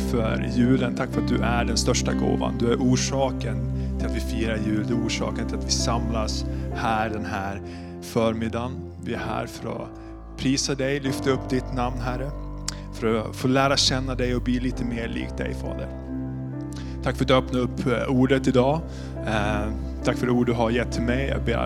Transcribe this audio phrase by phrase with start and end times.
[0.00, 2.54] för julen, tack för att du är den största gåvan.
[2.58, 3.56] Du är orsaken
[3.98, 7.60] till att vi firar jul, du är orsaken till att vi samlas här den här
[8.02, 8.72] förmiddagen.
[9.04, 9.88] Vi är här för att
[10.36, 12.30] prisa dig, lyfta upp ditt namn Herre.
[12.92, 15.88] För att få lära känna dig och bli lite mer lik dig Fader.
[17.02, 18.80] Tack för att du öppnade upp eh, ordet idag.
[19.26, 19.72] Eh,
[20.04, 21.28] tack för det ord du har gett till mig.
[21.28, 21.56] Jag ber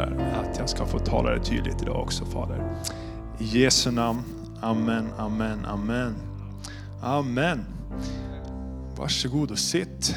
[0.41, 2.77] att jag ska få tala det tydligt idag också Fader.
[3.39, 4.23] I Jesu namn.
[4.61, 6.15] Amen, amen, amen.
[7.03, 7.65] Amen.
[8.97, 10.17] Varsågod och sitt.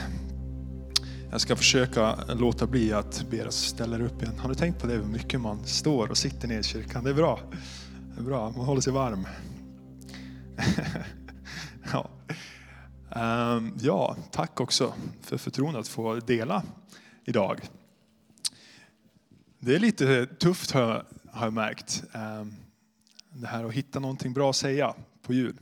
[1.31, 4.39] Jag ska försöka låta bli att be er ställa er upp igen.
[4.39, 7.03] Har du tänkt på det hur mycket man står och sitter ner i kyrkan?
[7.03, 7.39] Det är bra.
[8.15, 9.27] Det är bra, man håller sig varm.
[11.91, 12.09] ja.
[13.11, 16.63] Ehm, ja, tack också för förtroendet att få dela
[17.25, 17.69] idag.
[19.59, 22.03] Det är lite tufft har jag märkt.
[22.13, 22.53] Ehm,
[23.29, 25.57] det här att hitta någonting bra att säga på jul.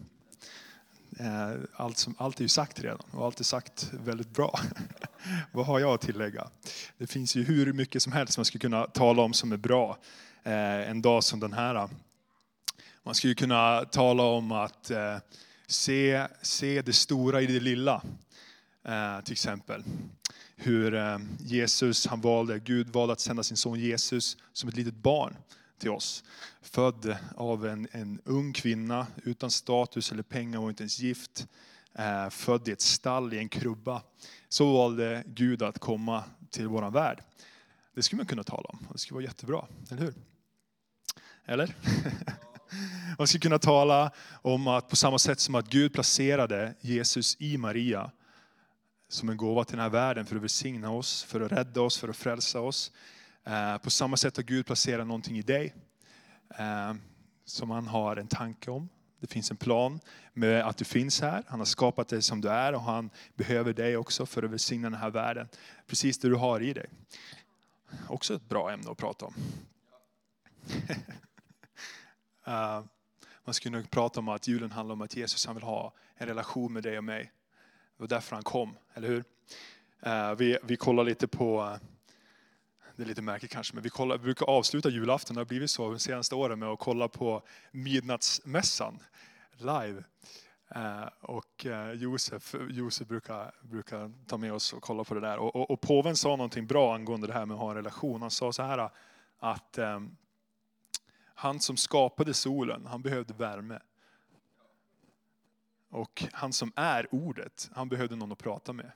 [1.18, 4.60] Eh, allt, som, allt är ju sagt redan och allt är sagt väldigt bra.
[5.52, 6.48] Vad har jag att tillägga?
[6.98, 9.98] Det finns ju hur mycket som helst man skulle kunna tala om som är bra
[10.44, 11.90] eh, en dag som den här.
[13.04, 15.18] Man skulle kunna tala om att eh,
[15.68, 18.02] se, se det stora i det lilla,
[19.24, 19.84] till exempel.
[20.56, 25.36] Hur Jesus, han valde, Gud valde att sända sin son Jesus som ett litet barn
[25.78, 26.24] till oss.
[26.62, 31.48] Född av en, en ung kvinna utan status eller pengar och inte ens gift.
[31.94, 34.02] Eh, född i ett stall i en krubba.
[34.50, 37.24] Så valde Gud att komma till vår värld.
[37.94, 38.88] Det skulle man kunna tala om.
[38.92, 40.14] Det skulle vara jättebra, eller hur?
[41.46, 41.76] Eller?
[43.18, 44.12] Man skulle kunna tala
[44.42, 48.12] om att på samma sätt som att Gud placerade Jesus i Maria
[49.08, 51.98] som en gåva till den här världen för att välsigna oss, för att rädda oss,
[51.98, 52.92] för att frälsa oss.
[53.48, 55.74] Eh, på samma sätt har Gud placerat någonting i dig
[56.58, 56.94] eh,
[57.46, 58.90] som han har en tanke om.
[59.20, 60.00] Det finns en plan
[60.34, 61.44] med att du finns här.
[61.48, 64.90] Han har skapat dig som du är och han behöver dig också för att välsigna
[64.90, 65.48] den här världen.
[65.88, 66.90] Precis det du har i dig.
[68.08, 69.34] Också ett bra ämne att prata om.
[72.48, 72.84] Eh,
[73.46, 76.28] man skulle nog prata om att julen handlar om att Jesus han vill ha en
[76.28, 77.32] relation med dig och mig.
[77.98, 79.24] Det var därför han kom, eller hur?
[80.36, 81.78] Vi, vi kollar lite på
[82.96, 85.72] det är lite märkligt kanske, men vi, kollar, vi brukar avsluta julafton, det har blivit
[85.72, 89.00] så de senaste åren, med att kolla på midnattsmässan
[89.58, 90.04] live.
[90.70, 95.38] Eh, och eh, Josef, Josef brukar, brukar ta med oss och kolla på det där.
[95.38, 98.22] Och, och, och påven sa någonting bra angående det här med att ha en relation.
[98.22, 98.90] Han sa så här
[99.40, 100.00] att eh,
[101.36, 103.80] han som skapade solen, han behövde värme.
[105.90, 108.92] Och han som är ordet, han behövde någon att prata med.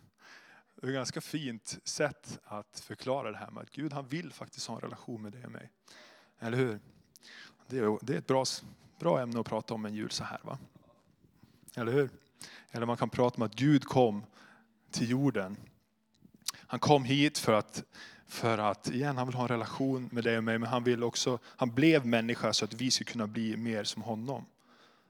[0.81, 4.33] Det är ett ganska fint sätt att förklara det här med att Gud han vill
[4.33, 5.69] faktiskt ha en relation med dig och mig.
[6.39, 6.79] Eller hur?
[7.67, 8.45] Det är, ett bra,
[8.99, 10.39] bra ämne att prata om en jul så här.
[10.43, 10.57] va?
[11.75, 12.09] Eller hur?
[12.71, 14.23] Eller man kan prata om att Gud kom
[14.91, 15.57] till jorden.
[16.55, 17.83] Han kom hit för att,
[18.27, 21.03] för att igen, han vill ha en relation med dig och mig, men han vill
[21.03, 24.45] också, han blev människa så att vi ska kunna bli mer som honom.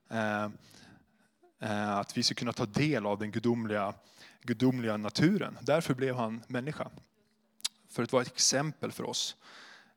[0.09, 0.44] Eh,
[1.59, 3.94] eh, att vi ska kunna ta del av den gudomliga
[4.50, 5.58] gudomliga naturen.
[5.62, 6.90] Därför blev han människa.
[7.90, 9.36] För att vara ett exempel för oss.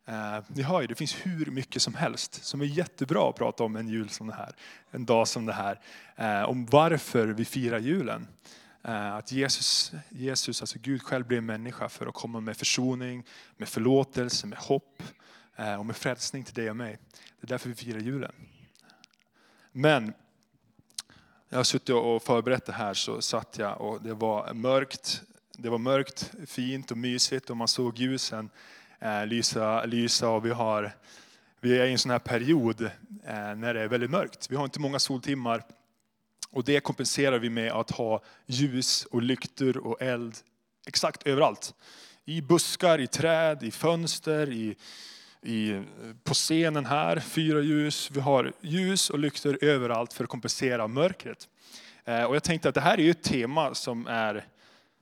[0.07, 3.65] Eh, ni hör ju, det finns hur mycket som helst som är jättebra att prata
[3.65, 4.55] om en jul som det här.
[4.91, 5.81] En dag som det här.
[6.17, 8.29] Eh, om varför vi firar julen.
[8.85, 13.25] Eh, att Jesus, Jesus, alltså Gud själv blev människa för att komma med försoning,
[13.57, 15.03] med förlåtelse, med hopp
[15.57, 16.99] eh, och med frälsning till dig och mig.
[17.41, 18.33] Det är därför vi firar julen.
[19.73, 20.13] Men
[21.53, 25.23] jag har suttit och förberett det här så satt jag och det var mörkt.
[25.53, 28.51] Det var mörkt, fint och mysigt och man såg ljusen
[29.01, 30.93] eh, lysa, lysa och vi, har,
[31.61, 34.51] vi är i en sån här period eh, när det är väldigt mörkt.
[34.51, 35.65] Vi har inte många soltimmar
[36.51, 40.37] och det kompenserar vi med att ha ljus och lyktor och eld
[40.87, 41.75] exakt överallt.
[42.25, 44.77] I buskar, i träd, i fönster, i,
[45.43, 45.83] i,
[46.25, 48.11] på scenen här, fyra ljus.
[48.11, 51.49] Vi har ljus och lyktor överallt för att kompensera mörkret.
[52.05, 54.45] Eh, och jag tänkte att det här är ett tema som är,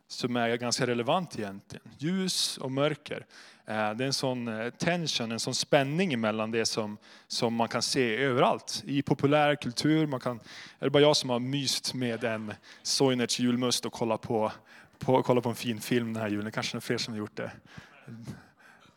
[0.08, 1.84] som är ganska relevant egentligen.
[1.98, 3.26] Ljus och mörker.
[3.66, 6.96] Eh, det är en sån eh, tension, en sån spänning mellan det som,
[7.26, 8.82] som man kan se överallt.
[8.86, 10.40] I populärkultur, man kan,
[10.78, 14.52] är det bara jag som har myst med en Soinerts julmust och kollat på,
[14.98, 16.52] på, kollat på en fin film den här julen?
[16.52, 17.50] Kanske är fler som har gjort det.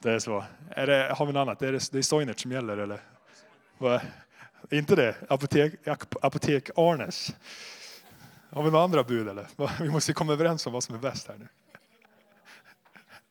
[0.03, 0.43] Det är så.
[0.69, 1.61] Är det, har vi något annat?
[1.61, 2.99] Är det, det är Soinert som gäller eller?
[3.77, 4.01] Va?
[4.71, 5.15] Inte det?
[5.29, 5.73] Apotek,
[6.21, 7.35] apotek Arnes.
[8.49, 9.47] Har vi några andra bud eller?
[9.83, 11.47] Vi måste komma överens om vad som är bäst här nu.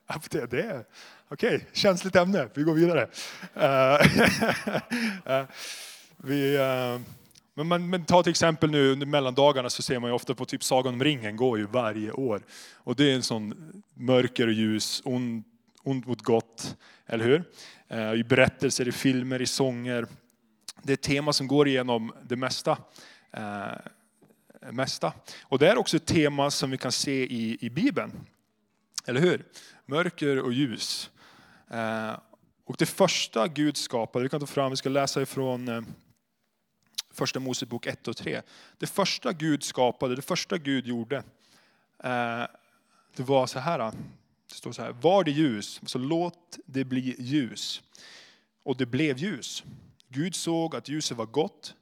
[0.05, 0.85] Apotek, det är
[1.27, 2.47] okej, okay, känsligt ämne.
[2.53, 3.07] Vi går vidare.
[3.57, 3.97] Uh,
[6.17, 7.01] vi, uh,
[7.53, 10.45] Men, men, men ta till exempel nu under mellandagarna så ser man ju ofta på
[10.45, 12.41] typ Sagan om ringen går ju varje år.
[12.73, 15.47] Och det är en sån mörker och ljus, ont
[15.83, 17.43] Ont mot gott, eller hur?
[17.87, 20.07] Eh, I berättelser, i filmer, i sånger.
[20.81, 22.77] Det är ett tema som går igenom det mesta.
[23.31, 25.13] Eh, mesta.
[25.43, 28.11] Och det är också ett tema som vi kan se i, i Bibeln.
[29.05, 29.45] Eller hur?
[29.85, 31.11] Mörker och ljus.
[31.71, 32.13] Eh,
[32.65, 35.85] och det första Gud skapade, vi kan ta fram, vi ska läsa ifrån
[37.11, 38.41] första Mosebok 1 och 3.
[38.77, 41.23] Det första Gud skapade, det första Gud gjorde,
[43.15, 43.91] det var så här.
[44.53, 47.81] Det står så här, var det ljus, så låt det bli ljus.
[48.63, 49.63] Och det blev ljus.
[50.07, 51.75] Gud såg att ljuset var gott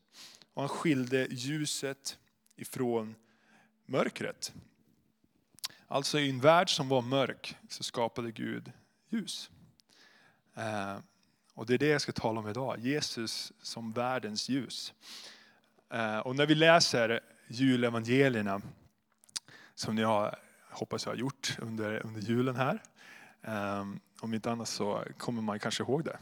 [0.53, 2.17] och han skilde ljuset
[2.55, 3.15] ifrån
[3.85, 4.53] mörkret.
[5.87, 8.71] Alltså i en värld som var mörk så skapade Gud
[9.09, 9.49] ljus.
[10.55, 10.97] Eh,
[11.53, 14.93] och det är det jag ska tala om idag, Jesus som världens ljus.
[15.89, 18.61] Eh, och när vi läser julevangelierna,
[19.75, 20.39] som ni har,
[20.71, 22.81] hoppas jag har gjort under, under julen här,
[23.41, 26.17] ehm, om inte annat så kommer man kanske ihåg det.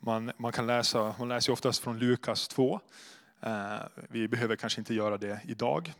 [0.00, 2.80] Man, man kan läsa, man läser oftast från Lukas 2.
[3.40, 3.78] Ehm,
[4.08, 5.92] vi behöver kanske inte göra det idag,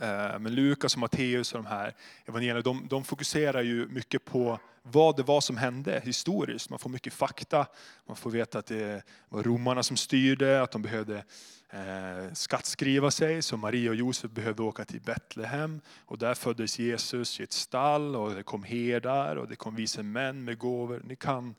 [0.00, 1.94] Eh, men Lukas och Matteus och de här
[2.26, 6.70] evangelierna, de, de fokuserar ju mycket på vad det var som hände historiskt.
[6.70, 7.66] Man får mycket fakta,
[8.06, 11.24] man får veta att det var romarna som styrde, att de behövde
[11.70, 15.80] eh, skattskriva sig, så Maria och Josef behövde åka till Betlehem.
[16.04, 20.02] Och där föddes Jesus i ett stall och det kom herdar och det kom vise
[20.02, 21.02] män med gåvor.
[21.04, 21.54] Ni kan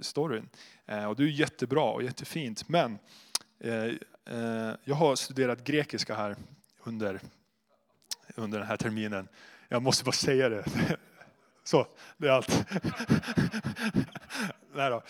[0.00, 0.48] storyn.
[0.86, 2.68] Eh, och det är jättebra och jättefint.
[2.68, 2.98] Men
[3.60, 6.36] eh, eh jag har studerat grekiska här
[6.84, 7.20] under
[8.34, 9.28] under den här terminen.
[9.68, 10.64] Jag måste bara säga det.
[11.64, 11.86] Så,
[12.16, 12.48] det är allt.
[14.74, 15.02] Nej då.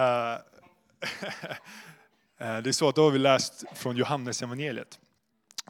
[0.00, 0.32] Eh,
[2.38, 4.98] eh, det är så att då har vi läst från Johannes evangeliet.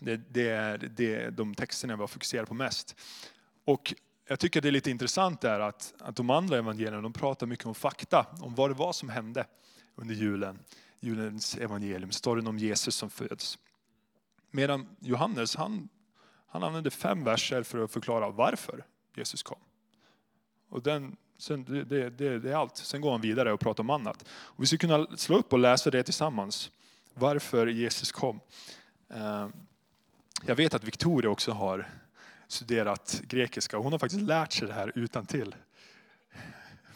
[0.00, 2.96] Det, det är det, de texterna vi har fokuserat på mest.
[3.64, 3.94] Och
[4.28, 7.66] jag tycker det är lite intressant där att, att de andra evangelierna de pratar mycket
[7.66, 9.46] om fakta, om vad det var som hände
[9.94, 10.58] under julen.
[11.00, 13.58] Julens evangelium, storyn om Jesus som föds.
[14.50, 15.88] Medan Johannes han
[16.50, 19.58] han använder fem verser för att förklara varför Jesus kom.
[20.68, 22.76] Och den, sen, det, det, det, är allt.
[22.76, 24.24] Sen går han vidare och pratar om annat.
[24.30, 26.70] Och vi ska kunna slå upp och läsa det tillsammans.
[27.14, 28.40] Varför Jesus kom.
[29.08, 29.48] Eh,
[30.46, 31.88] jag vet att Victoria också har
[32.48, 33.76] studerat grekiska.
[33.76, 35.54] Hon har faktiskt lärt sig det här utan till.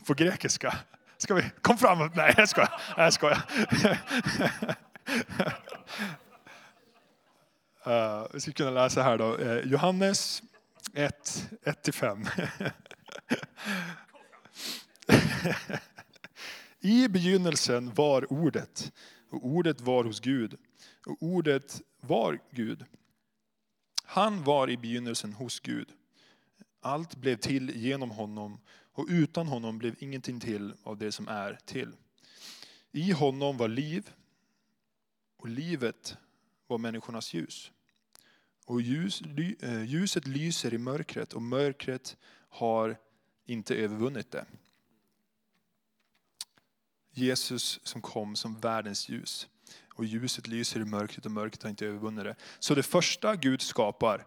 [0.06, 0.78] På grekiska.
[1.16, 1.50] Ska vi?
[1.60, 2.10] Kom fram!
[2.14, 2.80] Nej, jag skojar.
[2.96, 3.42] Jag skojar.
[7.86, 9.36] Uh, vi ska kunna läsa här då.
[9.36, 10.42] Eh, Johannes
[10.94, 12.50] 1, 1-5.
[16.80, 18.92] I begynnelsen var ordet,
[19.30, 20.56] och ordet var hos Gud,
[21.06, 22.84] och ordet var Gud.
[24.04, 25.88] Han var i begynnelsen hos Gud.
[26.80, 28.60] Allt blev till genom honom,
[28.92, 31.92] och utan honom blev ingenting till av det som är till.
[32.92, 34.10] I honom var liv,
[35.36, 36.16] och livet
[36.66, 37.70] var människornas ljus.
[38.64, 39.22] Och ljus,
[39.60, 42.16] eh, ljuset lyser i mörkret och mörkret
[42.48, 42.96] har
[43.46, 44.46] inte övervunnit det.
[47.10, 49.48] Jesus som kom som världens ljus.
[49.94, 52.36] Och ljuset lyser i mörkret och mörkret har inte övervunnit det.
[52.58, 54.26] Så det första Gud skapar,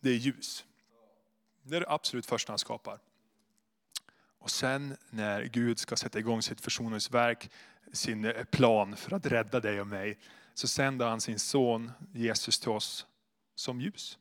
[0.00, 0.64] det är ljus.
[1.62, 2.98] Det är det absolut första han skapar.
[4.38, 7.50] Och sen när Gud ska sätta igång sitt försoningsverk,
[7.92, 10.18] sin eh, plan för att rädda dig och mig,
[10.54, 13.06] så sänder han sin son Jesus till oss
[13.58, 14.18] som ljus.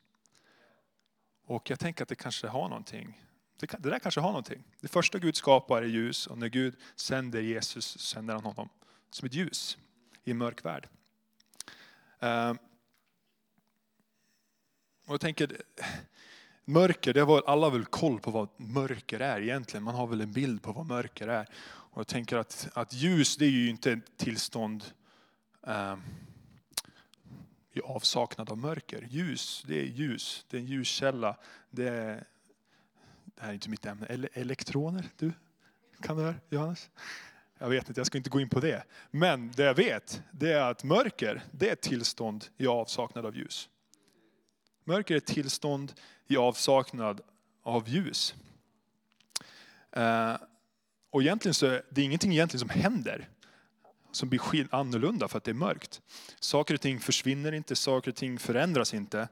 [1.46, 3.22] Och jag tänker att det kanske har någonting.
[3.60, 4.64] Det, det där kanske har någonting.
[4.80, 8.70] Det första Gud skapar är ljus och när Gud sänder Jesus sänder han honom
[9.10, 9.78] som ett ljus
[10.24, 10.90] i en mörk värld.
[12.24, 12.52] Uh,
[15.06, 15.62] och jag tänker,
[16.66, 19.84] mörker, det har alla väl koll på vad mörker är egentligen.
[19.84, 21.48] Man har väl en bild på vad mörker är.
[21.66, 24.84] Och jag tänker att, att ljus det är ju inte ett tillstånd
[25.68, 25.96] uh,
[27.78, 29.08] i avsaknad av mörker.
[29.10, 31.38] Ljus, det är ljus, det är en ljuskälla.
[31.70, 32.24] Det, är,
[33.26, 34.06] det här är inte mitt ämne.
[34.06, 35.32] Ele elektroner, du?
[36.02, 36.90] Kan det här, Johannes?
[37.58, 38.84] Jag vet inte, jag ska inte gå in på det.
[39.12, 43.36] Men det jag vet, det är att mörker, det är ett tillstånd i avsaknad av
[43.36, 43.70] ljus.
[44.84, 45.94] Mörker är ett tillstånd
[46.28, 47.22] i avsaknad
[47.64, 48.36] av ljus.
[49.92, 50.36] Eh,
[51.10, 53.30] och egentligen så är det ingenting egentligen som händer
[54.18, 56.02] som blir annorlunda för att det är mörkt.
[56.40, 59.28] Saker och ting försvinner inte, saker och ting förändras inte.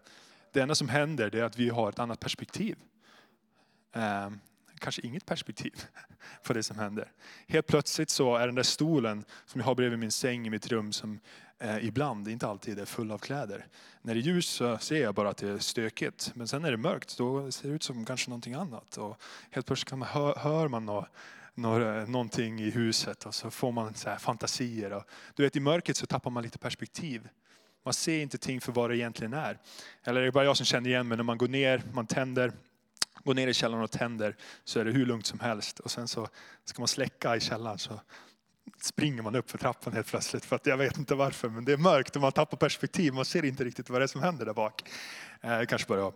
[0.51, 2.77] Det enda som händer är att vi har ett annat perspektiv.
[3.95, 4.29] Eh,
[4.79, 5.85] kanske inget perspektiv
[6.43, 7.11] på det som händer.
[7.47, 10.67] Helt plötsligt så är den där stolen som jag har bredvid min säng i mitt
[10.67, 11.19] rum som
[11.59, 13.67] eh, ibland, inte alltid, är full av kläder.
[14.01, 16.31] När det är ljus så ser jag bara att det är stökigt.
[16.35, 18.97] Men sen när det är mörkt då ser det ut som kanske någonting annat.
[18.97, 21.07] Och helt plötsligt kan man, hör, hör man något,
[21.55, 24.93] några, någonting i huset och så får man så fantasier.
[24.93, 25.03] Och,
[25.35, 27.29] du vet, I mörkret så tappar man lite perspektiv.
[27.85, 29.59] Man ser inte ting för vad det egentligen är.
[30.03, 32.51] Eller det är bara jag som känner igen mig när man går ner, man tänder,
[33.23, 35.79] går ner i källaren och tänder så är det hur lugnt som helst.
[35.79, 36.27] Och sen så
[36.65, 38.01] ska man släcka i källaren så
[38.81, 40.45] springer man upp för trappan helt plötsligt.
[40.45, 43.13] För att jag vet inte varför, men det är mörkt och man tappar perspektiv.
[43.13, 44.89] Man ser inte riktigt vad det är som händer där bak.
[45.41, 46.13] Eh, kanske bara jag.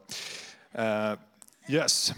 [0.72, 1.20] Eh,
[1.68, 2.14] yes.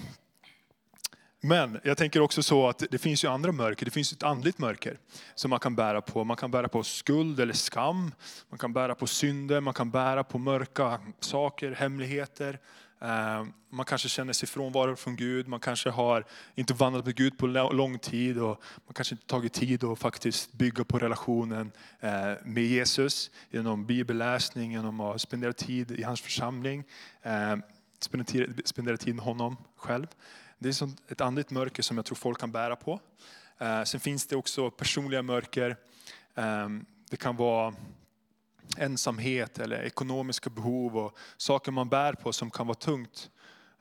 [1.44, 3.86] Men jag tänker också så att det finns ju andra mörker.
[3.86, 4.98] Det finns ett andligt mörker
[5.36, 6.24] som man kan bära på.
[6.24, 8.12] Man kan bära på skuld eller skam.
[8.50, 9.62] Man kan bära på synder.
[9.62, 12.60] Man kan bära på mörka saker, hemligheter.
[13.02, 15.48] Eh, man kanske känner sig frånvaro från Gud.
[15.48, 18.38] Man kanske har inte vandrat med Gud på lång tid.
[18.38, 23.32] Och man kanske inte tagit tid att faktiskt bygga på relationen eh, med Jesus.
[23.50, 26.84] Genom bibelläsning, genom att spendera tid i hans församling.
[27.22, 27.56] Eh,
[28.66, 30.08] spendera tid med honom själv.
[30.64, 33.00] Det är ett andligt mörker som jag tror folk kan bära på.
[33.58, 35.78] Eh, sen finns det också personliga mörker.
[36.36, 37.74] Ehm, det kan vara
[38.78, 43.30] ensamhet eller ekonomiska behov och saker man bär på som kan vara tungt.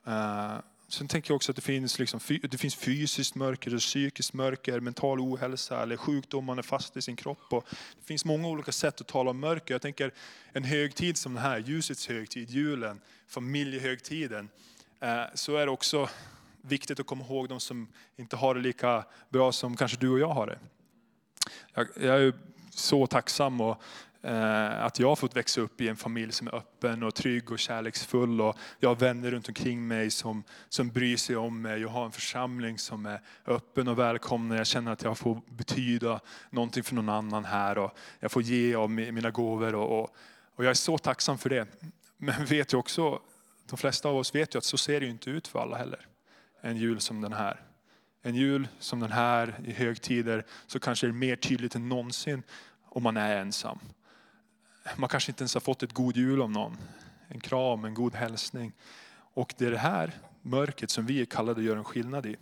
[0.07, 0.55] Eh,
[0.89, 5.21] sen tänker jag också att det finns, liksom, det finns fysiskt mörker, psykiskt mörker, mental
[5.21, 7.53] ohälsa eller sjukdom, man är fast i sin kropp.
[7.53, 7.65] Och
[8.01, 9.75] det finns många olika sätt att tala om mörker.
[9.75, 10.13] Jag tänker
[10.53, 14.49] en högtid som den här, ljusets högtid, julen, familjehögtiden,
[15.01, 16.09] eh, så är det också
[16.63, 20.19] viktigt att komma ihåg de som inte har det lika bra som kanske du och
[20.19, 20.59] jag har det.
[21.75, 22.33] Jag, jag är
[22.71, 23.83] så tacksam och,
[24.23, 27.53] eh, att jag har fått växa upp i en familj som är öppen och trygg
[27.53, 28.41] och kärleksfull.
[28.41, 31.81] Och jag har vänner runt omkring mig som, som bryr sig om mig.
[31.81, 34.57] Jag har en församling som är öppen och välkomnande.
[34.57, 37.79] Jag känner att jag får betyda någonting för någon annan här.
[37.79, 39.75] Och jag får ge av mina gåvor.
[39.75, 40.17] Och, och,
[40.57, 41.67] och jag är så tacksam för det.
[42.17, 43.21] Men vet ju också,
[43.67, 46.10] de flesta av oss vet ju att så ser det inte ut för alla heller
[46.61, 47.61] en jul som den här.
[48.23, 52.43] En jul som den här i högtider så kanske det är mer tydligt än någonsin
[52.85, 53.79] om man är ensam.
[54.97, 56.77] Man kanske inte ens har fått ett god jul av någon.
[57.29, 58.73] En kram, en god hälsning.
[59.35, 60.13] Och det är det här
[60.43, 62.37] mörkret som vi är kallade att göra en skillnad i.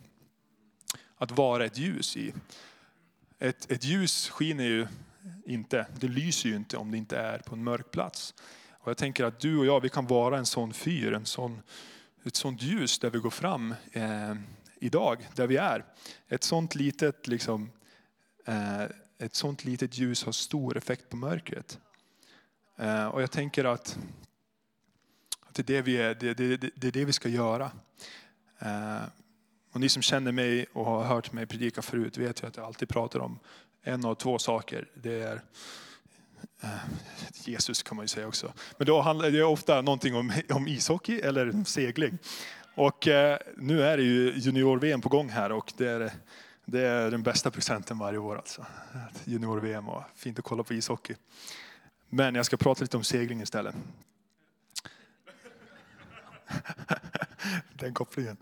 [1.17, 2.33] Att vara ett ljus i.
[3.39, 4.87] Ett, ett ljus skiner ju
[5.45, 8.33] inte, det lyser ju inte om det inte är på en mörk plats.
[8.71, 11.61] Och jag tänker att du och jag, vi kan vara en sån fyr, en sån
[12.23, 14.35] ett sånt ljus där vi går fram eh,
[14.79, 15.85] idag, där vi är.
[16.27, 17.71] Ett sånt litet, liksom,
[18.45, 18.83] eh,
[19.17, 21.79] ett sånt litet ljus har stor effekt på mörkret.
[22.77, 23.97] Eh, och jag tänker att,
[25.39, 27.71] att det, är det, vi är, det, det, det, är det vi ska göra.
[28.59, 29.03] Eh,
[29.71, 32.65] och ni som känner mig och har hört mig predika förut vet ju att jag
[32.65, 33.39] alltid pratar om
[33.81, 34.87] en av två saker.
[34.95, 35.88] Det är Eh,
[36.61, 36.69] Eh,
[37.31, 38.53] Jesus kan man ju säga också.
[38.77, 42.17] Men då handlar det ofta någonting om, om ishockey eller segling.
[42.75, 46.11] Och eh, nu är det ju junior-VM på gång här och det är,
[46.65, 48.37] det är den bästa presenten varje år.
[48.37, 48.65] Alltså.
[49.23, 51.15] Junior-VM och fint att kolla på ishockey.
[52.09, 53.75] Men jag ska prata lite om segling istället.
[57.73, 58.37] Den kopplingen.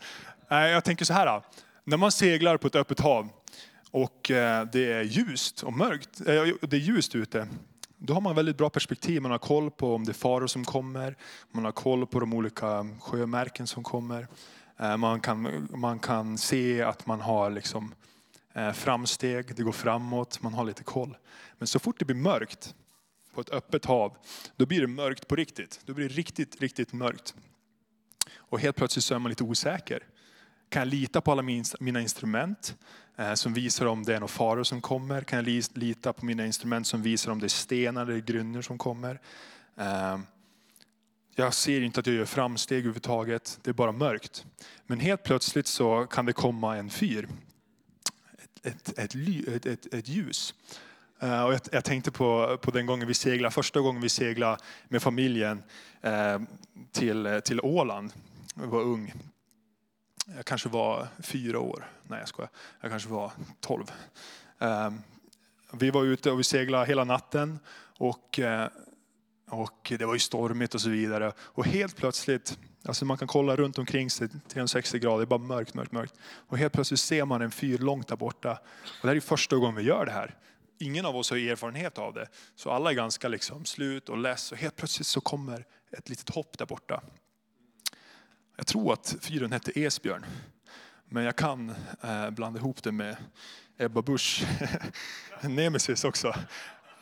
[0.50, 1.42] Jag tänker så här.
[1.84, 3.30] När man seglar på ett öppet hav
[3.92, 7.48] och eh, det är ljust och mörkt, eh, det är ljust ute
[7.98, 9.22] då har man väldigt bra perspektiv.
[9.22, 11.16] Man har koll på om det är faror som kommer.
[11.52, 14.28] Man har koll på de olika sjömärken som kommer.
[14.78, 17.94] Eh, man kan, man kan se att man har liksom
[18.54, 21.18] eh, framsteg, det går framåt, man har lite koll.
[21.58, 22.76] Men så fort det blir mörkt
[23.34, 24.18] på ett öppet hav,
[24.56, 25.82] då blir det mörkt på riktigt.
[25.86, 27.36] Då blir det riktigt, riktigt mörkt.
[28.36, 30.04] Och helt plötsligt så är man lite osäker.
[30.70, 31.42] Kan jag lita på alla
[31.80, 32.76] mina instrument?
[33.16, 35.22] Eh, som visar om det är några faror som kommer.
[35.22, 38.78] Kan jag lita på mina instrument som visar om det är stenar eller grynnor som
[38.78, 39.20] kommer.
[39.78, 40.26] Ehm,
[41.36, 44.46] jag ser inte att jag gör framsteg överhuvudtaget, det är bara mörkt.
[44.86, 47.28] Men helt plötsligt så kan det komma en fyr,
[48.64, 50.54] ett, ett, ett, ett, ett ljus.
[51.20, 54.58] Eh, och jag, jag, tänkte på, på den gången vi seglade, första gången vi seglade
[54.88, 55.64] med familjen
[56.02, 56.40] eh,
[56.92, 58.14] till, till Åland.
[58.56, 59.14] Jag var ung.
[60.36, 61.92] Jag kanske var fyra år.
[62.04, 62.50] Nej jag skojar.
[62.82, 63.92] Jag kanske var tolv.
[64.60, 65.02] Ehm,
[65.72, 67.60] vi var ute och vi seglade hela natten.
[67.98, 68.70] Och, eh,
[69.50, 71.32] och det var ju stormigt och så vidare.
[71.40, 75.40] Och helt plötsligt, alltså man kan kolla runt omkring sig 360 grader, det är bara
[75.40, 76.14] mörkt, mörkt, mörkt.
[76.48, 78.52] Och helt plötsligt ser man en fyr långt där borta.
[78.84, 80.36] Och det här är första gången vi gör det här.
[80.80, 82.28] Ingen av oss har erfarenhet av det.
[82.56, 84.52] Så alla är ganska liksom slut och less.
[84.52, 85.66] Och helt plötsligt så kommer
[85.98, 87.02] ett litet hopp där borta.
[88.60, 90.26] Jag tror att fyren hette Esbjörn.
[91.10, 93.18] Men jag kan eh, blanda ihop det med
[93.78, 94.44] Ebba Busch
[95.42, 96.34] nemesis också.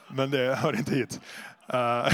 [0.07, 1.19] Men det hör inte hit.
[1.67, 2.13] Eh,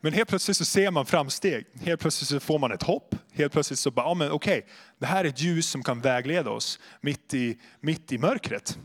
[0.00, 1.66] men helt plötsligt så ser man framsteg.
[1.80, 3.14] Helt plötsligt så får man ett hopp.
[3.32, 6.00] Helt plötsligt så bara, ja men okej, okay, det här är ett ljus som kan
[6.00, 8.78] vägleda oss mitt i, mitt i mörkret.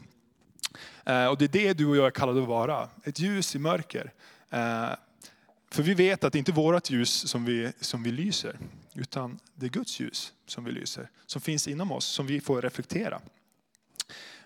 [1.06, 3.60] Eh, och det är det du och jag är kallade att vara, ett ljus i
[3.60, 4.14] mörker.
[4.50, 4.90] Eh,
[5.72, 8.60] för vi vet att det inte är vårt ljus som vi, som vi lyser,
[8.94, 12.62] utan det är Guds ljus som vi lyser, som finns inom oss, som vi får
[12.62, 13.22] reflektera.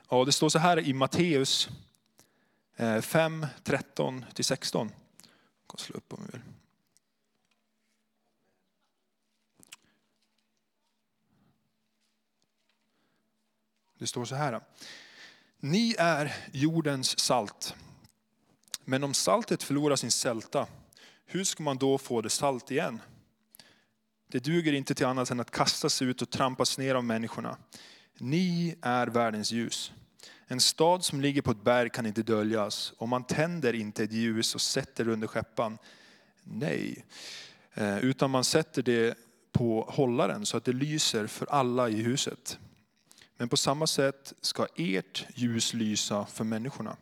[0.08, 1.70] Och det står så här i Matteus
[3.01, 4.89] 5, 13-16.
[5.72, 6.42] Jag slå upp om vi vill.
[13.98, 14.62] Det står så här.
[15.60, 17.75] Ni är jordens salt.
[18.86, 20.68] Men om saltet förlorar sin sälta,
[21.25, 23.01] hur ska man då få det salt igen?
[24.27, 27.58] Det duger inte till annat än att kastas ut och trampas ner av människorna.
[28.18, 29.92] Ni är världens ljus.
[30.48, 34.12] En stad som ligger på ett berg kan inte döljas och man tänder inte ett
[34.12, 35.77] ljus och sätter det under skeppan.
[36.44, 37.06] Nej,
[37.74, 39.18] eh, utan man sätter det
[39.51, 42.60] på hållaren så att det lyser för alla i huset.
[43.38, 46.98] Men på samma sätt ska ert ljus lysa för människorna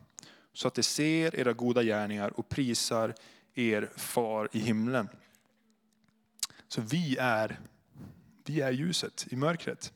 [0.52, 3.14] så att de ser era goda gärningar och prisar
[3.54, 5.08] er far i himlen.
[6.68, 7.60] Så vi är,
[8.44, 9.92] vi är ljuset i mörkret.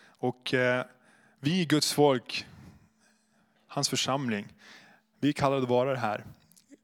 [0.00, 0.84] Och eh,
[1.40, 2.46] vi Guds folk,
[3.66, 4.54] hans församling,
[5.20, 6.24] vi kallar det vara det här.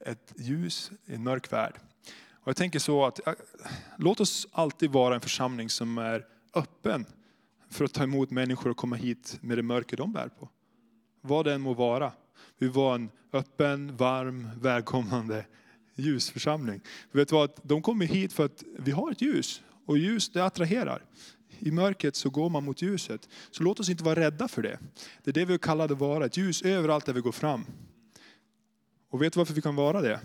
[0.01, 1.75] Ett ljus i en mörk värld.
[2.31, 3.35] Och jag tänker så att, eh,
[3.97, 7.07] låt oss alltid vara en församling som är öppen
[7.71, 10.49] för att ta emot människor och komma hit med det mörker de bär på.
[11.21, 12.13] Vad det än må vara.
[12.59, 15.47] Vi var en öppen, varm, välkomnande
[15.95, 16.81] ljusförsamling.
[17.13, 17.51] Vet du vad?
[17.63, 19.63] De kommer hit för att vi har ett ljus.
[19.87, 21.05] Och ljus det attraherar.
[21.59, 23.29] I mörkret så går man mot ljuset.
[23.51, 24.79] Så låt oss inte vara rädda för det.
[25.23, 27.65] Det är det vi kallar att vara, ett ljus överallt där vi går fram.
[29.11, 30.21] Och vet du varför vi kan vara det?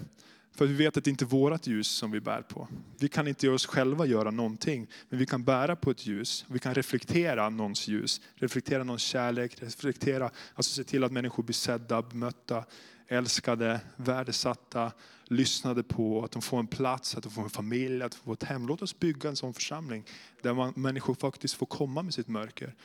[0.59, 2.67] För vi vet att det inte är vårt ljus som vi bär på.
[2.99, 6.45] Vi kan inte oss själva göra någonting, men vi kan bära på ett ljus.
[6.49, 11.53] Vi kan reflektera någons ljus, reflektera någons kärlek, reflektera, alltså se till att människor blir
[11.53, 12.65] sedda, bemötta,
[13.07, 14.91] älskade, värdesatta,
[15.25, 18.33] lyssnade på, att de får en plats, att de får en familj, att de får
[18.33, 18.67] ett hem.
[18.67, 20.05] Låt oss bygga en sån församling
[20.41, 22.75] där man, människor faktiskt får komma med sitt mörker.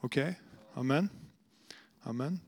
[0.00, 0.22] Okej?
[0.22, 0.34] Okay?
[0.74, 1.08] Amen?
[2.02, 2.40] Amen.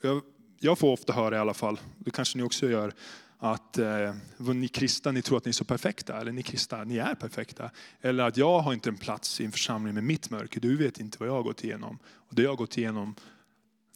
[0.00, 0.22] Jag,
[0.64, 2.92] jag, får ofta höra i alla fall, det kanske ni också gör,
[3.38, 6.96] att eh, ni kristna ni tror att ni är så perfekta, eller ni kristna ni
[6.96, 7.70] är perfekta.
[8.00, 11.00] Eller att jag har inte en plats i en församling med mitt mörker, du vet
[11.00, 11.98] inte vad jag har gått igenom.
[12.14, 13.14] Och det jag har gått igenom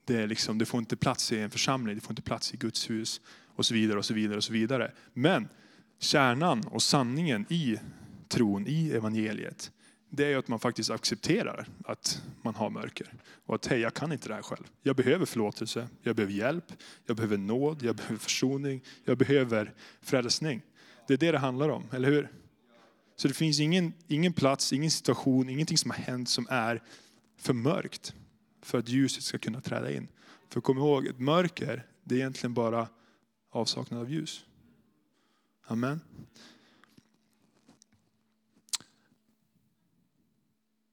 [0.05, 2.57] det, är liksom, det får inte plats i en församling, det får inte plats i
[2.57, 3.21] Guds hus
[3.57, 3.99] och så vidare.
[3.99, 4.93] och så vidare och så vidare.
[5.13, 5.49] Men
[5.99, 7.79] kärnan och sanningen i
[8.29, 9.73] tron, i evangeliet,
[10.11, 13.13] det är att man faktiskt accepterar att man har mörker.
[13.47, 14.65] Och att hej, jag kan inte det här själv.
[14.83, 16.73] Jag behöver förlåtelse, jag behöver hjälp,
[17.07, 20.63] jag behöver nåd, jag behöver försoning, jag behöver frälsning.
[21.07, 22.29] Det är det det handlar om, eller hur?
[23.17, 26.83] Så det finns ingen, ingen plats, ingen situation, ingenting som har hänt som är
[27.37, 28.15] för mörkt
[28.63, 30.09] för att ljuset ska kunna träda in.
[30.49, 32.89] För kom ihåg, ett mörker, det är egentligen bara
[33.51, 34.45] avsaknad av ljus.
[35.67, 36.01] Amen.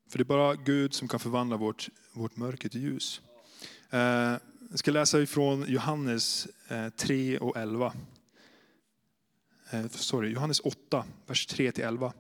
[0.08, 3.22] För det är bara Gud som kan förvandla vårt, vårt mörker till ljus.
[3.90, 4.00] Eh,
[4.70, 7.94] jag ska läsa ifrån Johannes eh, 3 och 11.
[9.70, 12.14] Eh, sorry, Johannes 8, vers 3 till 11.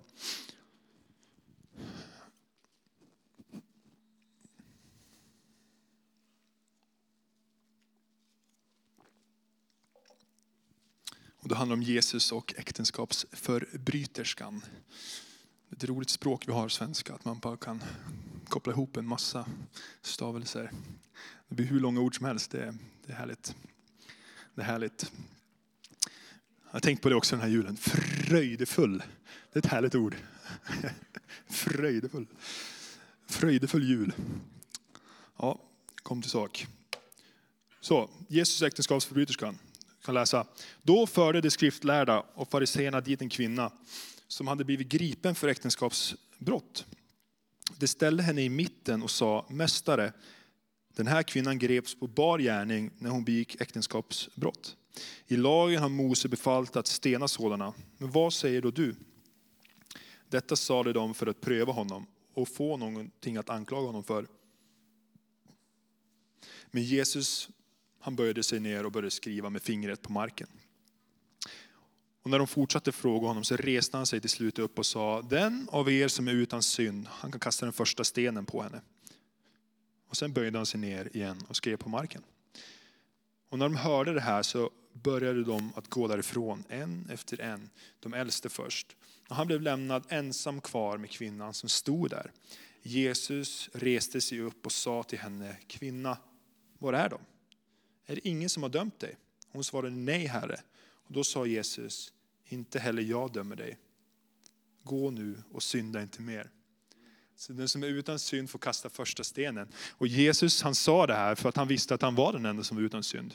[11.45, 14.61] Och det handlar om Jesus och äktenskapsförbryterskan.
[15.77, 17.83] Det är ett roligt språk vi har svenska, att man bara kan
[18.47, 19.45] koppla ihop en massa
[20.01, 20.71] stavelser.
[21.47, 22.73] Det blir hur långa ord som helst, det är,
[23.05, 23.55] det är härligt.
[24.55, 25.11] Det är härligt.
[26.65, 27.77] Jag har tänkt på det också den här julen.
[27.77, 29.03] Fröjdefull.
[29.53, 30.15] Det är ett härligt ord.
[31.47, 32.27] Fröjdefull.
[33.27, 34.13] Fröjdefull jul.
[35.37, 35.59] Ja,
[35.95, 36.67] kom till sak.
[37.81, 39.57] Så, Jesus äktenskapsförbryterskan
[40.05, 40.45] kan läsa.
[40.81, 43.71] Då förde de skriftlärda och fariseerna dit en kvinna
[44.27, 46.85] som hade blivit gripen för äktenskapsbrott.
[47.77, 50.13] De ställde henne i mitten och sa, Mästare,
[50.95, 54.77] den här kvinnan greps på bar gärning när hon begick äktenskapsbrott.
[55.27, 57.73] I lagen har Mose befallt att stena sådana.
[57.97, 58.95] Men vad säger då du?
[60.29, 64.27] Detta sade de för att pröva honom och få någonting att anklaga honom för.
[66.71, 67.49] Men Jesus
[68.05, 70.47] han böjde sig ner och började skriva med fingret på marken.
[72.25, 75.21] Och när de fortsatte fråga honom så reste han sig till slut upp och sa,
[75.21, 78.81] den av er som är utan synd, han kan kasta den första stenen på henne.
[80.09, 82.23] Och sen böjde han sig ner igen och skrev på marken.
[83.49, 87.69] Och när de hörde det här så började de att gå därifrån, en efter en,
[87.99, 88.95] de äldste först.
[89.29, 92.31] Och han blev lämnad ensam kvar med kvinnan som stod där.
[92.81, 96.17] Jesus reste sig upp och sa till henne, kvinna,
[96.77, 97.19] var är de?
[98.05, 99.17] Är det ingen som har dömt dig?
[99.51, 100.59] Hon svarade, nej herre.
[101.07, 102.13] Och då sa Jesus,
[102.45, 103.77] inte heller jag dömer dig.
[104.83, 106.49] Gå nu och synda inte mer.
[107.35, 109.67] Så den som är utan synd får kasta första stenen.
[109.91, 112.63] Och Jesus han sa det här för att han visste att han var den enda
[112.63, 113.33] som var utan synd.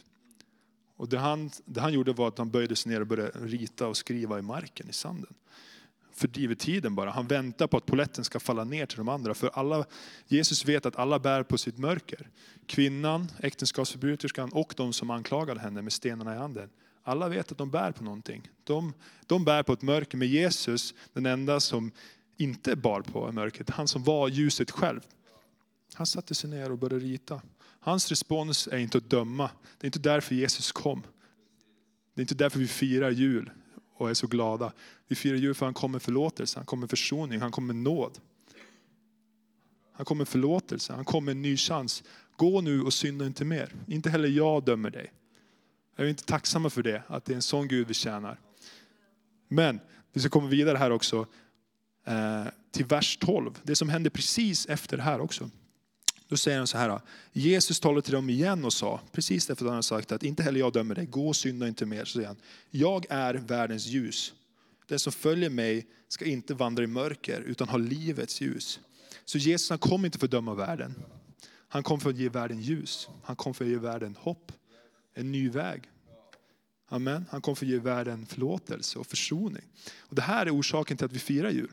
[0.97, 3.87] Och det han, det han gjorde var att han böjde sig ner och började rita
[3.87, 5.35] och skriva i marken, i sanden.
[6.13, 7.11] Fördriver tiden bara.
[7.11, 9.35] Han väntar på att poletten ska falla ner till de andra.
[9.35, 9.85] För alla,
[10.27, 12.29] Jesus vet att alla bär på sitt mörker.
[12.67, 16.71] Kvinnan, äktenskapsförbryterskan och de som anklagade henne med stenarna i handen.
[17.03, 18.51] Alla vet att de bär på någonting.
[18.65, 18.93] De,
[19.27, 20.19] de bär på ett mörker.
[20.19, 21.93] Men Jesus, den enda som
[22.37, 25.01] inte bar på mörkret, han som var ljuset själv.
[25.95, 27.43] Han satte sig ner och började rita.
[27.81, 29.51] Hans respons är inte att döma.
[29.79, 31.03] Det är inte därför Jesus kom.
[32.15, 33.51] Det är inte därför vi firar jul
[33.97, 34.73] och är så glada.
[35.09, 38.19] Vi firar jul för han kommer förlåtelse, han kommer försoning, han kommer nåd.
[39.93, 42.03] Han kommer förlåtelse, han kommer en ny chans.
[42.37, 43.75] Gå nu och synda inte mer.
[43.87, 45.13] Inte heller jag dömer dig.
[46.01, 48.41] Jag är inte tacksamma för det, att det är en sån Gud vi tjänar.
[49.49, 49.81] Men
[50.13, 51.27] vi ska komma vidare här också
[52.07, 53.59] eh, till vers 12.
[53.63, 55.51] Det som händer precis efter det här också.
[56.29, 57.01] Då säger han så här,
[57.33, 60.43] Jesus talade till dem igen och sa, precis efter att han har sagt att inte
[60.43, 62.05] heller jag dömer dig, gå och synda inte mer.
[62.05, 62.37] Så säger han,
[62.71, 64.33] jag är världens ljus.
[64.87, 68.81] Den som följer mig ska inte vandra i mörker utan ha livets ljus.
[69.25, 70.95] Så Jesus han kom inte för att döma världen.
[71.69, 73.09] Han kom för att ge världen ljus.
[73.23, 74.53] Han kom för att ge världen hopp.
[75.21, 75.83] En ny väg.
[76.89, 77.27] Amen.
[77.31, 79.63] Han kom för att ge världen förlåtelse och försoning.
[79.99, 81.71] Och det här är orsaken till att vi firar jul.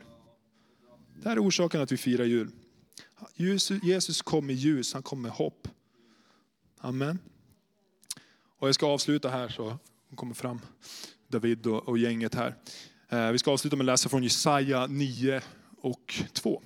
[1.22, 2.50] Det här är orsaken till att vi firar jul.
[3.82, 5.68] Jesus kom med ljus, han kom med hopp.
[6.78, 7.18] Amen.
[8.58, 9.78] Och jag ska avsluta här så
[10.14, 10.60] kommer fram
[11.28, 12.54] David och gänget här.
[13.08, 15.42] Eh, vi ska avsluta med att läsa från Jesaja 9
[15.80, 16.62] och 2.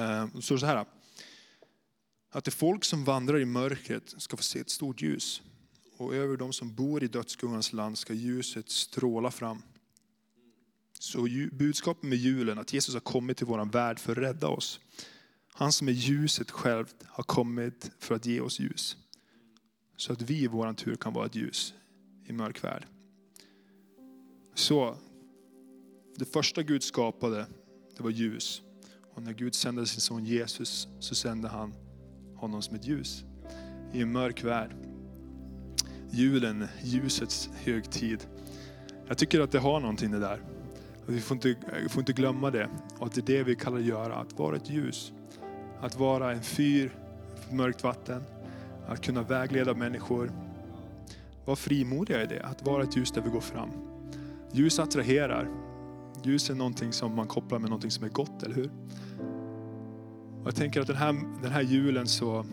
[0.00, 0.84] Eh, det står så här.
[2.30, 5.42] Att det folk som vandrar i mörkret ska få se ett stort ljus
[5.96, 9.62] och över de som bor i dödsskuggans land ska ljuset stråla fram.
[10.98, 14.80] Så budskapet med julen, att Jesus har kommit till vår värld för att rädda oss.
[15.52, 18.96] Han som är ljuset självt har kommit för att ge oss ljus.
[19.96, 21.74] Så att vi i vår tur kan vara ett ljus
[22.26, 22.86] i mörk värld.
[24.54, 24.96] Så,
[26.16, 27.46] det första Gud skapade,
[27.96, 28.62] det var ljus.
[29.14, 31.74] Och när Gud sände sin son Jesus så sände han
[32.36, 33.24] honom som ett ljus
[33.92, 34.76] i en mörk värld
[36.12, 38.26] julen, ljusets högtid.
[39.08, 40.40] Jag tycker att det har någonting det där.
[41.06, 42.68] Vi får inte, vi får inte glömma det.
[42.98, 45.12] Och att det är det vi kallar att göra, att vara ett ljus.
[45.80, 46.92] Att vara en fyr
[47.34, 48.22] för mörkt vatten.
[48.86, 50.32] Att kunna vägleda människor.
[51.44, 53.70] Var frimodiga i det, att vara ett ljus där vi går fram.
[54.52, 55.48] Ljus attraherar.
[56.24, 58.70] Ljus är någonting som man kopplar med någonting som är gott, eller hur?
[60.40, 62.44] Och jag tänker att den här, den här julen så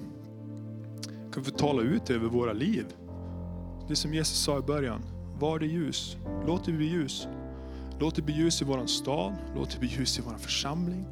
[1.34, 2.86] kan vi få tala ut över våra liv.
[3.88, 5.02] Det som Jesus sa i början,
[5.40, 6.18] var det ljus.
[6.48, 7.28] Låt det bli ljus.
[8.00, 11.06] Låt det bli ljus i vår stad, låt det bli ljus i vår församling.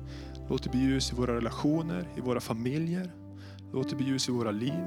[0.50, 3.12] Låt det bli ljus i våra relationer, i våra familjer.
[3.74, 4.84] Låt det bli ljus i våra liv.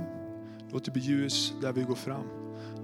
[0.72, 2.24] Låt det bli ljus där vi går fram.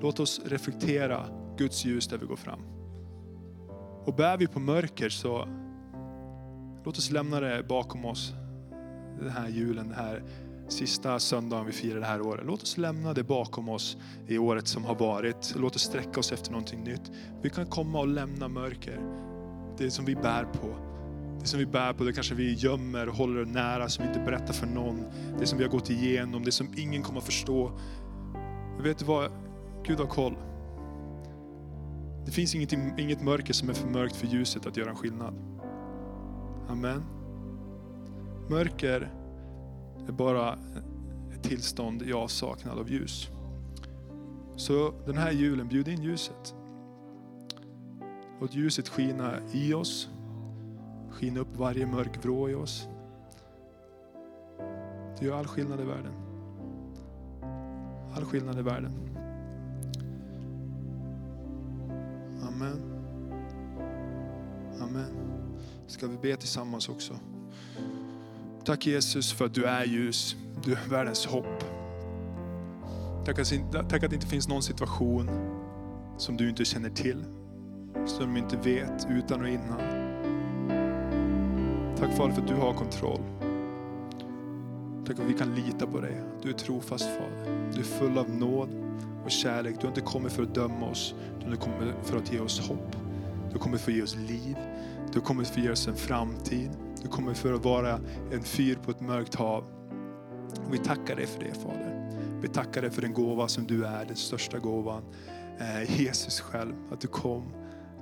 [0.00, 1.26] Låt oss reflektera
[1.58, 2.60] Guds ljus där vi går fram.
[4.06, 5.48] Och bär vi på mörker så
[6.84, 8.32] låt oss lämna det bakom oss.
[9.20, 10.22] Den här julen, den här
[10.68, 12.46] sista söndagen vi firar det här året.
[12.46, 15.54] Låt oss lämna det bakom oss i året som har varit.
[15.56, 17.12] Låt oss sträcka oss efter någonting nytt.
[17.42, 19.00] Vi kan komma och lämna mörker.
[19.78, 20.76] Det som vi bär på.
[21.40, 24.24] Det som vi bär på, det kanske vi gömmer och håller nära, som vi inte
[24.24, 25.04] berättar för någon.
[25.38, 27.72] Det som vi har gått igenom, det som ingen kommer att förstå.
[28.74, 29.30] Men vet du vad?
[29.86, 30.36] Gud har koll.
[32.24, 35.34] Det finns inget, inget mörker som är för mörkt för ljuset att göra en skillnad.
[36.68, 37.02] Amen.
[38.50, 39.12] Mörker
[40.08, 40.58] är bara
[41.34, 43.28] ett tillstånd i avsaknad av ljus.
[44.56, 46.54] Så den här julen, bjud in ljuset.
[48.40, 50.08] Låt ljuset skina i oss,
[51.10, 52.88] skina upp varje mörk vrå i oss.
[55.18, 56.12] Det gör all skillnad i världen.
[58.16, 58.92] All skillnad i världen.
[62.64, 62.81] Amen.
[64.81, 65.14] Amen.
[65.87, 67.14] Ska vi be tillsammans också?
[68.64, 70.37] Tack Jesus för att du är ljus.
[70.64, 71.64] Du är världens hopp.
[73.24, 73.53] Tack att,
[73.90, 75.31] tack att det inte finns någon situation
[76.18, 77.24] som du inte känner till.
[78.07, 79.81] Som du inte vet utan och innan.
[81.96, 83.20] Tack Fader för att du har kontroll.
[85.06, 86.22] Tack att vi kan lita på dig.
[86.42, 87.70] Du är trofast Fader.
[87.74, 88.68] Du är full av nåd
[89.24, 89.74] och kärlek.
[89.74, 92.68] Du har inte kommit för att döma oss, utan du kommer för att ge oss
[92.68, 92.96] hopp.
[93.52, 94.56] Du kommer för att ge oss liv.
[95.12, 96.70] Du kommer för att ge oss en framtid.
[97.02, 98.00] Du kommer för att vara
[98.32, 99.64] en fyr på ett mörkt hav.
[100.66, 102.10] Och vi tackar dig för det Fader.
[102.42, 105.02] Vi tackar dig för den gåva som du är, den största gåvan.
[105.58, 107.52] Eh, Jesus själv, att du kom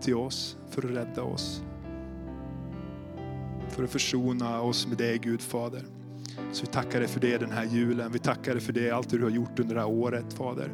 [0.01, 1.63] till oss för att rädda oss.
[3.69, 5.83] För att försona oss med dig Gud Fader.
[6.53, 8.13] Så vi tackar dig för det den här julen.
[8.13, 10.71] Vi tackar dig för det, allt du har gjort under det här året Fader.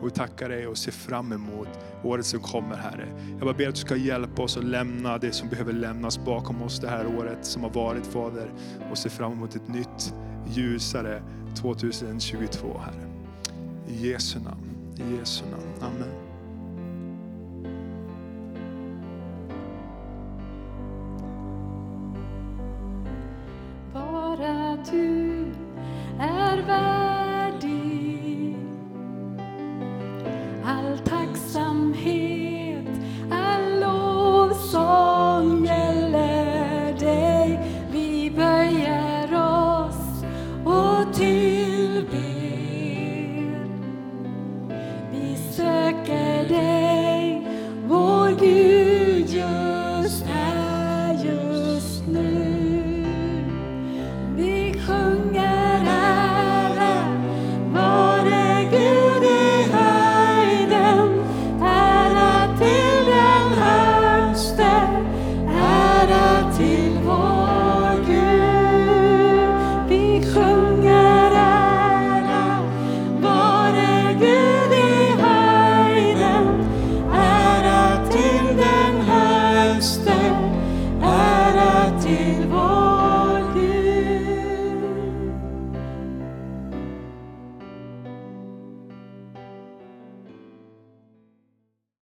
[0.00, 1.68] Och vi tackar dig och ser fram emot
[2.02, 3.08] året som kommer Herre.
[3.28, 6.62] Jag bara ber att du ska hjälpa oss att lämna det som behöver lämnas bakom
[6.62, 8.50] oss det här året som har varit Fader.
[8.90, 10.14] Och se fram emot ett nytt
[10.48, 11.22] ljusare
[11.56, 13.06] 2022 Herre.
[13.88, 14.94] I Jesu namn.
[14.96, 15.94] I Jesu namn.
[15.94, 16.25] Amen.